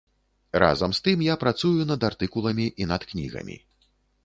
Разам 0.61 0.95
з 0.99 1.03
тым 1.07 1.21
я 1.25 1.35
працую 1.43 1.85
над 1.91 2.07
артыкуламі 2.11 2.67
і 2.85 2.91
над 2.95 3.01
кнігамі. 3.13 3.61